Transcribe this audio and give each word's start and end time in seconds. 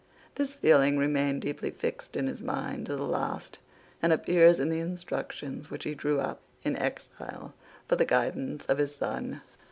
This 0.33 0.55
feeling 0.55 0.97
remained 0.97 1.43
deeply 1.43 1.69
fixed 1.69 2.15
in 2.15 2.25
his 2.25 2.41
mind 2.41 2.87
to 2.87 2.95
the 2.95 3.03
last, 3.05 3.59
and 4.01 4.11
appears 4.11 4.59
in 4.59 4.69
the 4.69 4.79
instructions 4.79 5.69
which 5.69 5.83
he 5.83 5.93
drew 5.93 6.19
up, 6.19 6.41
in 6.63 6.75
exile, 6.77 7.53
for 7.87 7.95
the 7.97 8.05
guidance 8.05 8.65
of 8.65 8.79
his 8.79 8.95
son. 8.95 9.41